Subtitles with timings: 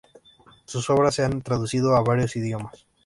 [0.65, 2.87] Sus obras se han traducido a varios idiomas.